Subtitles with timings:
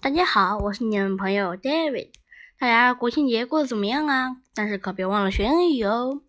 [0.00, 2.10] 大家好，我是你们朋友 David。
[2.58, 4.36] 大家国庆节过得怎么样啊？
[4.54, 6.20] 但是可别忘了学英语哦。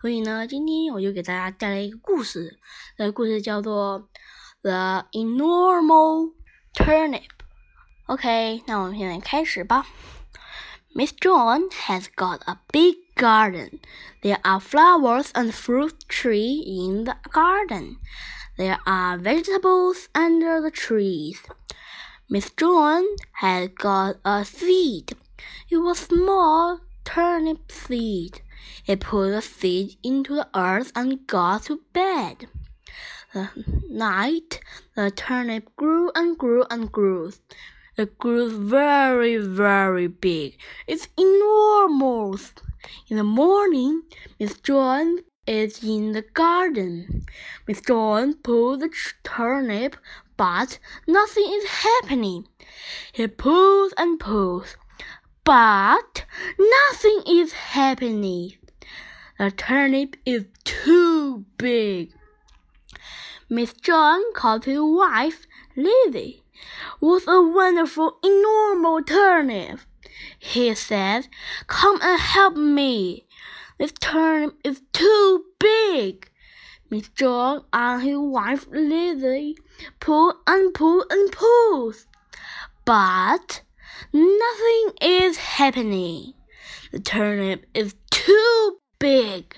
[0.00, 2.58] 所以呢，今天我就给大家带来一个故事。
[2.98, 4.00] 这个故事叫做《
[4.62, 6.34] The Enormous
[6.74, 9.86] Turnip》。OK，那我们现在开始吧。
[10.94, 13.80] Miss John has got a big garden.
[14.20, 17.96] There are flowers and fruit tree in the garden.
[18.58, 21.38] There are vegetables under the trees.
[22.29, 25.15] Miss John had got a seed.
[25.69, 28.41] It was a small turnip seed.
[28.83, 32.49] He put the seed into the earth and got to bed.
[33.33, 33.49] The
[33.89, 34.59] night
[34.93, 37.31] the turnip grew and grew and grew.
[37.95, 40.59] It grew very, very big.
[40.85, 42.51] It's enormous.
[43.07, 44.03] In the morning,
[44.37, 47.25] Miss John is in the garden.
[47.67, 48.89] Miss John pulled the
[49.23, 49.95] turnip
[50.37, 52.47] but nothing is happening.
[53.11, 54.77] He pulls and pulls,
[55.43, 56.25] but
[56.59, 58.53] nothing is happening.
[59.39, 62.13] The turnip is too big.
[63.49, 66.43] Miss John called his wife, Lizzie.
[66.99, 69.79] What a wonderful, enormous turnip!
[70.39, 71.27] He said,
[71.67, 73.26] Come and help me.
[73.77, 76.31] This turnip is too big.
[76.89, 79.55] Miss John and his wife Lizzie
[79.99, 81.93] pull and pull and pull,
[82.85, 83.61] but
[84.11, 86.33] nothing is happening.
[86.91, 89.55] The turnip is too big.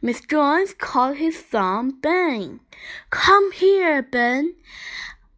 [0.00, 2.60] Miss Jones called his son Ben.
[3.10, 4.54] Come here, Ben.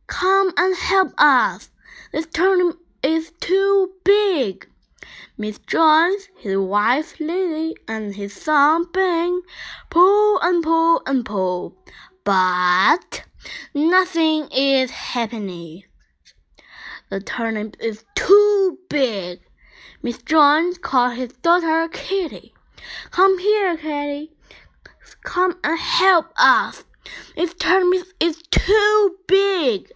[0.09, 1.71] Come and help us.
[2.13, 4.67] This turnip is too big.
[5.37, 9.43] Miss Jones, his wife Lily, and his son Ben
[9.91, 11.77] pull and pull and pull,
[12.25, 13.25] but
[13.75, 15.85] nothing is happening.
[17.11, 19.41] The turnip is too big.
[20.03, 22.55] Miss Jones called his daughter Kitty.
[23.11, 24.33] Come here, Kitty.
[25.23, 26.85] Come and help us.
[27.37, 29.93] This turnip is too big.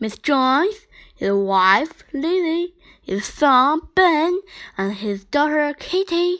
[0.00, 4.40] Miss Jones, his wife Lily, his son Ben
[4.76, 6.38] and his daughter Kitty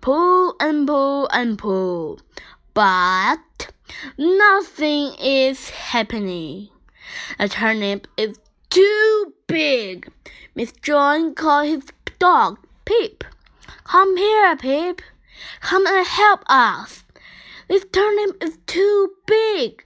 [0.00, 2.20] pull and pull and pull,
[2.74, 3.70] but
[4.18, 6.68] nothing is happening.
[7.38, 8.38] The turnip is
[8.70, 10.10] too big.
[10.54, 11.84] Miss John called his
[12.18, 13.24] dog Pip.
[13.84, 15.02] Come here, Pip.
[15.60, 17.04] Come and help us.
[17.68, 19.84] This turnip is too big.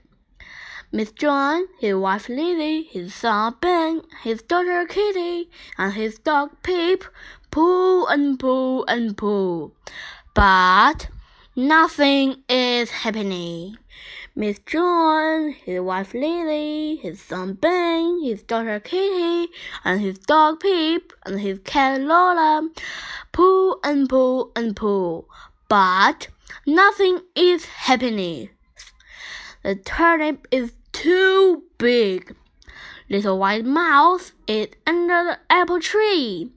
[0.95, 7.03] Miss John, his wife Lily, his son Ben, his daughter Kitty, and his dog Pip
[7.51, 9.73] pull and pull and pull,
[10.33, 11.09] but
[11.53, 13.77] nothing is happening.
[14.37, 19.51] Miss John, his wife Lily, his son Ben, his daughter Kitty,
[19.83, 22.69] and his dog Pip, and his cat Lola
[23.33, 25.27] pull and pull and pull,
[25.67, 26.29] but
[26.65, 28.47] nothing is happening.
[29.63, 30.71] The turnip is
[31.05, 32.35] too big.
[33.11, 36.51] Little White Mouse is under the apple tree.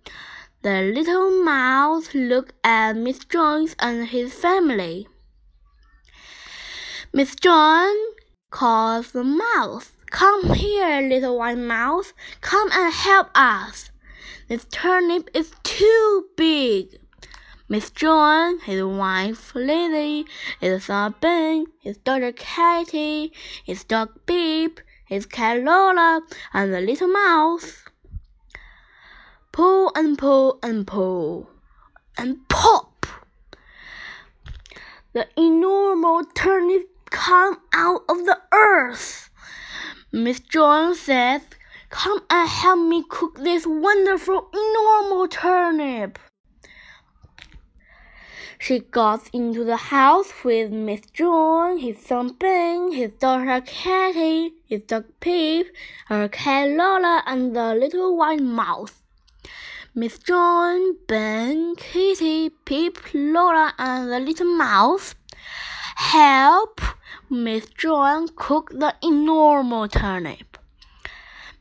[0.62, 5.06] The little mouse looked at Miss Jones and his family.
[7.12, 8.14] Miss Jones
[8.50, 9.92] calls the mouse.
[10.10, 12.14] Come here, little white mouse.
[12.40, 13.90] Come and help us.
[14.48, 16.98] This turnip is too big.
[17.70, 20.24] Miss John, his wife Lily,
[20.58, 23.30] his son Ben, his daughter Katy,
[23.62, 26.22] his dog Beep, his cat Lola,
[26.54, 27.84] and the little mouse.
[29.52, 31.50] Pull and pull and pull,
[32.16, 33.04] and pop!
[35.12, 39.28] The enormous turnip come out of the earth.
[40.10, 41.42] Miss John says,
[41.90, 46.18] Come and help me cook this wonderful enormous turnip.
[48.58, 54.82] She got into the house with Miss John, his son Ben, his daughter Katy, his
[54.82, 55.66] dog Pip,
[56.06, 59.02] her cat Lola, and the little white mouse.
[59.94, 65.14] Miss John, Ben, Kitty, Pip, Lola, and the little mouse
[65.96, 66.80] help
[67.28, 70.56] Miss John cook the enormous turnip.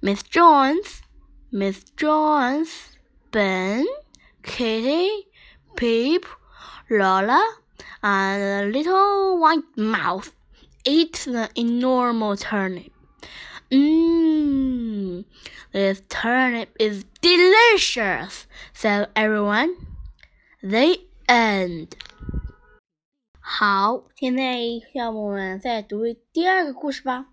[0.02, 1.02] Miss Jones,
[1.52, 2.98] Miss Jones,
[3.32, 3.86] Ben,
[4.44, 5.10] Kitty,
[5.76, 6.26] Pip,
[6.89, 7.41] Lola
[8.03, 10.31] and the little white mouse
[10.85, 12.93] ate the enormous turnip.
[13.71, 15.25] Mmm,
[15.73, 19.75] this turnip is delicious, said everyone.
[20.63, 20.99] The
[21.29, 21.97] end.
[23.41, 24.61] 好，现在
[24.95, 27.27] 让我们再读第二个故事吧。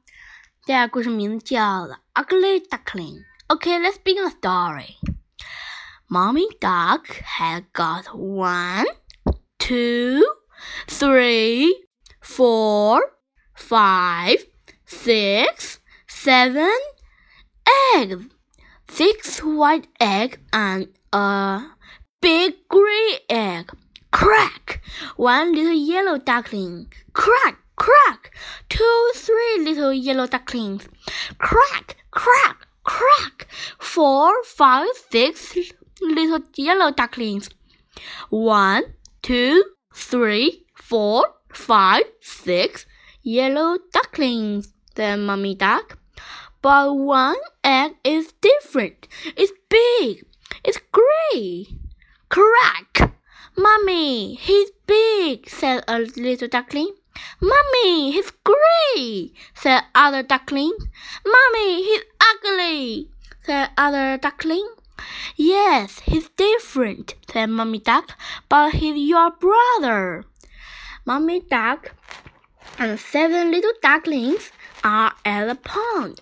[0.65, 3.23] 第二个故事名字叫《The Ugly Duckling》。
[3.47, 4.97] Okay, let's begin the story.
[6.07, 7.05] Mommy duck
[7.37, 8.85] had got one,
[9.64, 10.22] two,
[10.86, 11.86] three,
[12.20, 13.00] four,
[13.54, 14.44] five,
[14.84, 16.70] six, seven
[17.96, 18.26] eggs.
[18.90, 21.62] Six white eggs and a
[22.20, 23.72] big gray egg.
[24.12, 24.82] Crack!
[25.16, 26.92] One little yellow duckling.
[27.14, 27.56] Crack!
[27.76, 28.36] Crack!
[28.68, 30.86] Two, three little yellow ducklings.
[31.38, 31.96] Crack!
[32.10, 32.66] Crack!
[32.84, 33.48] Crack!
[33.78, 35.56] Four, five, six
[36.02, 37.48] little yellow ducklings.
[38.28, 38.82] One,
[39.24, 42.84] two, three, four, five, six
[43.22, 45.98] yellow ducklings, said Mummy Duck.
[46.60, 49.08] But one egg is different.
[49.34, 50.26] It's big.
[50.62, 51.66] It's gray.
[52.28, 53.14] Crack!
[53.56, 56.92] Mummy, he's big, said a little duckling.
[57.40, 60.76] Mummy, he's gray, said other duckling.
[61.24, 63.08] Mummy, he's ugly,
[63.42, 64.68] said other duckling.
[65.36, 68.16] Yes, he's different, said Mummy Duck,
[68.48, 70.24] but he's your brother.
[71.04, 71.94] Mummy Duck
[72.78, 74.50] and seven little ducklings
[74.82, 76.20] are at the pond.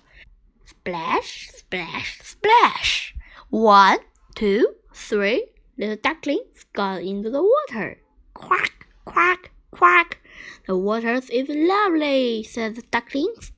[0.64, 3.14] Splash, splash, splash.
[3.50, 3.98] One,
[4.34, 5.46] two, three
[5.78, 7.98] little ducklings got into the water.
[8.34, 10.18] Quack, quack, quack.
[10.66, 13.52] The water is lovely, said the ducklings.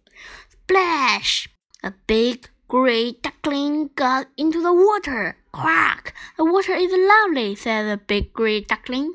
[0.50, 1.48] Splash!
[1.82, 5.36] A big gray duckling got into the water.
[5.52, 6.14] Quack!
[6.36, 9.14] The water is lovely, said the big gray duckling.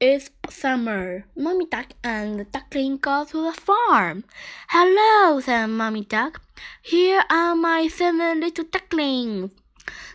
[0.00, 1.24] It's summer.
[1.36, 4.24] Mummy Duck and the duckling go to the farm.
[4.68, 6.42] Hello, said Mummy Duck.
[6.82, 9.52] Here are my seven little ducklings.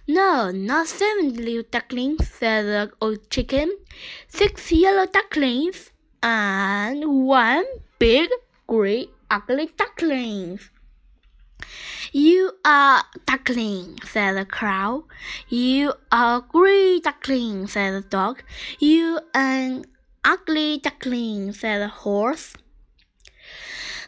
[0.08, 3.72] No, not seven little ducklings, said the old chicken.
[4.28, 5.92] Six yellow ducklings
[6.22, 7.66] and one
[7.98, 8.30] big,
[8.68, 10.60] gray, ugly duckling.
[12.12, 15.06] You are duckling, said the crow.
[15.48, 18.42] You are gray duckling, said the dog.
[18.80, 19.86] You an
[20.24, 22.56] ugly duckling, said the horse.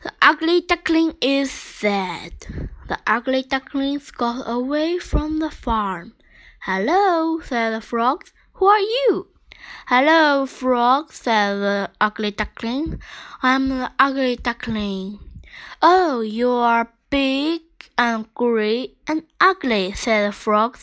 [0.04, 2.34] The ugly duckling is sad.
[2.88, 6.14] The ugly ducklings got away from the farm.
[6.62, 8.34] Hello, said the frogs.
[8.54, 9.28] Who are you?
[9.88, 13.00] Hello, frog, said the ugly duckling.
[13.44, 15.20] I'm the ugly duckling.
[15.82, 17.62] Oh, you are big
[17.98, 20.80] and gray and ugly, said the frog.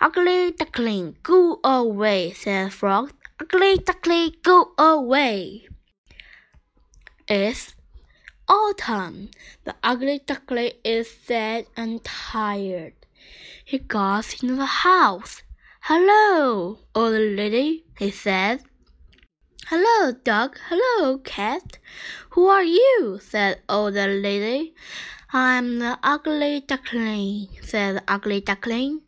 [0.00, 3.12] Ugly duckling, go away, said the frog.
[3.38, 5.68] Ugly duckling, go away.
[7.28, 7.74] It's
[8.48, 9.30] autumn.
[9.64, 12.94] The ugly duckling is sad and tired.
[13.64, 15.42] He goes into the house.
[15.82, 18.62] Hello, old lady, he said.
[19.66, 20.58] Hello, dog.
[20.68, 21.78] Hello, cat.
[22.30, 23.20] Who are you?
[23.22, 24.74] said old lady.
[25.32, 29.02] I'm the ugly duckling, said the ugly duckling.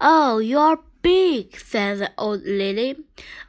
[0.00, 2.96] Oh, you're big, said the old lady.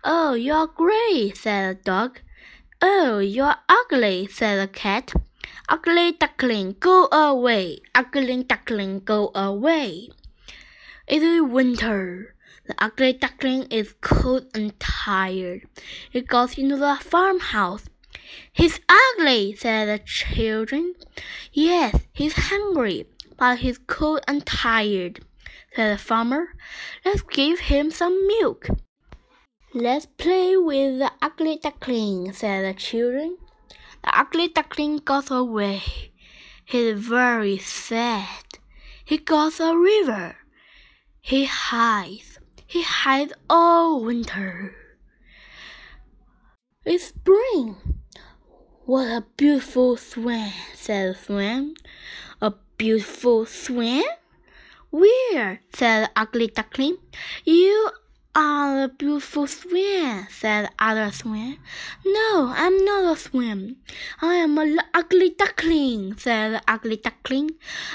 [0.04, 2.20] Oh, you're gray, said the dog.
[2.84, 5.12] Oh, you're ugly, said the cat.
[5.70, 7.80] Ugly duckling, go away.
[7.96, 10.10] Ugly duckling, go away.
[11.08, 12.36] It is winter.
[12.68, 15.64] The ugly duckling is cold and tired.
[16.14, 17.86] It goes into the farmhouse.
[18.54, 20.96] He's ugly, said the children.
[21.52, 23.06] Yes, he's hungry,
[23.38, 25.26] but he's cold and tired,
[25.76, 26.50] said the farmer.
[27.06, 28.68] Let's give him some milk.
[29.74, 33.38] Let's play with the ugly duckling, said the children.
[34.04, 35.81] The ugly duckling goes away.
[36.66, 38.45] He's very sad.
[39.06, 40.36] He goes a river.
[41.21, 42.40] He hides.
[42.66, 44.76] He hides all winter.
[46.86, 47.98] It's spring.
[48.90, 51.76] What a beautiful swan, said the swan.
[52.42, 54.02] A beautiful swan?
[54.90, 55.62] Where?
[55.72, 56.98] said the ugly duckling.
[57.46, 57.92] You
[58.34, 61.60] are a beautiful swan, said the other swan.
[62.04, 63.76] No, I'm not a swan.
[64.24, 67.52] I am an ugly duckling, said the ugly duckling.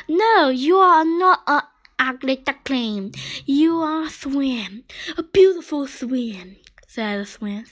[0.09, 1.65] No, you are not a
[1.99, 3.17] ugly duckling.
[3.47, 4.85] You are a swan,
[5.19, 6.55] a beautiful swan,
[6.87, 7.67] said the swan.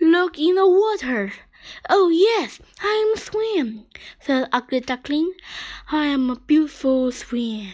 [0.00, 1.32] Look in the water.
[1.89, 3.85] Oh, yes, I am a swan,
[4.19, 5.33] said the ugly duckling.
[5.91, 7.73] I am a beautiful swan.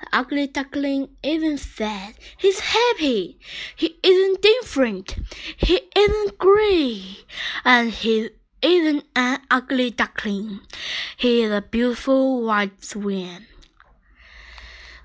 [0.00, 2.14] The ugly duckling isn't sad.
[2.36, 3.38] He's happy.
[3.76, 5.16] He isn't different.
[5.56, 7.24] He isn't gray.
[7.64, 8.30] And he
[8.62, 10.60] isn't an ugly duckling.
[11.16, 13.46] He is a beautiful white swan.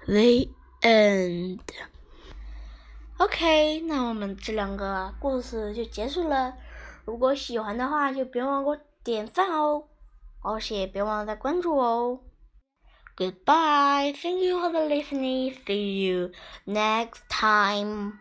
[0.07, 0.49] The
[0.81, 1.61] end.
[3.17, 6.53] OK，那我们这两个故事就结束了。
[7.10, 9.88] 如果喜欢的话，就别忘给我点赞哦，
[10.44, 12.20] 而且别忘了再关注我哦。
[13.16, 14.14] Goodbye.
[14.14, 15.56] Thank you for the listening.
[15.66, 16.30] See you
[16.66, 18.20] next time.